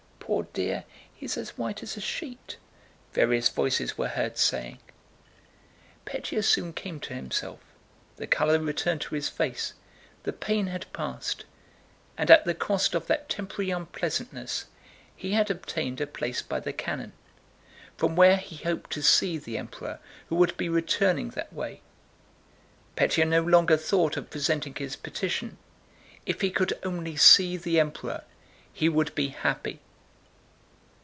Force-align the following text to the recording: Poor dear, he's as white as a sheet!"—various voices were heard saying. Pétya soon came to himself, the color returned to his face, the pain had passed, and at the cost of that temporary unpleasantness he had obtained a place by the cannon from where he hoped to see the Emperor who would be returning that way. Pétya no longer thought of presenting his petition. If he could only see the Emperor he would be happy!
Poor 0.33 0.47
dear, 0.53 0.85
he's 1.13 1.35
as 1.35 1.57
white 1.57 1.83
as 1.83 1.97
a 1.97 1.99
sheet!"—various 1.99 3.49
voices 3.49 3.97
were 3.97 4.07
heard 4.07 4.37
saying. 4.37 4.77
Pétya 6.05 6.41
soon 6.41 6.71
came 6.71 7.01
to 7.01 7.13
himself, 7.13 7.59
the 8.15 8.25
color 8.27 8.57
returned 8.57 9.01
to 9.01 9.15
his 9.15 9.27
face, 9.27 9.73
the 10.23 10.31
pain 10.31 10.67
had 10.67 10.91
passed, 10.93 11.43
and 12.17 12.31
at 12.31 12.45
the 12.45 12.53
cost 12.55 12.95
of 12.95 13.07
that 13.07 13.27
temporary 13.27 13.71
unpleasantness 13.71 14.67
he 15.13 15.33
had 15.33 15.51
obtained 15.51 15.99
a 15.99 16.07
place 16.07 16.41
by 16.41 16.61
the 16.61 16.71
cannon 16.71 17.11
from 17.97 18.15
where 18.15 18.37
he 18.37 18.55
hoped 18.63 18.89
to 18.91 19.03
see 19.03 19.37
the 19.37 19.57
Emperor 19.57 19.99
who 20.29 20.37
would 20.37 20.55
be 20.55 20.69
returning 20.69 21.31
that 21.31 21.51
way. 21.51 21.81
Pétya 22.95 23.27
no 23.27 23.41
longer 23.41 23.75
thought 23.75 24.15
of 24.15 24.29
presenting 24.29 24.75
his 24.75 24.95
petition. 24.95 25.57
If 26.25 26.39
he 26.39 26.51
could 26.51 26.71
only 26.83 27.17
see 27.17 27.57
the 27.57 27.81
Emperor 27.81 28.23
he 28.71 28.87
would 28.87 29.13
be 29.13 29.27
happy! 29.27 29.81